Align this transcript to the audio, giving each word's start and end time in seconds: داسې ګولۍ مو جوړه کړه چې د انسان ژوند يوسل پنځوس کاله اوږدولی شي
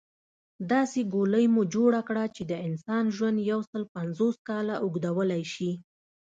داسې 0.71 0.99
ګولۍ 1.13 1.45
مو 1.53 1.61
جوړه 1.73 2.01
کړه 2.07 2.23
چې 2.35 2.43
د 2.51 2.53
انسان 2.67 3.03
ژوند 3.15 3.37
يوسل 3.51 3.83
پنځوس 3.95 4.35
کاله 4.47 4.75
اوږدولی 4.83 5.43
شي 5.53 5.71